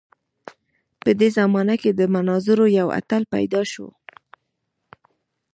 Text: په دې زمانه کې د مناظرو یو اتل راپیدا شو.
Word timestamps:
په 1.03 1.09
دې 1.19 1.29
زمانه 1.37 1.75
کې 1.81 1.91
د 1.99 2.01
مناظرو 2.13 2.65
یو 2.79 2.87
اتل 2.99 3.21
راپیدا 3.31 3.61
شو. 3.71 3.87